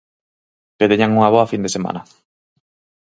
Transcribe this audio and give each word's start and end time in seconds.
Que 0.77 0.89
teñan 0.91 1.15
unha 1.17 1.31
boa 1.35 1.49
fin 1.51 1.61
de 1.63 1.73
semana. 1.75 2.01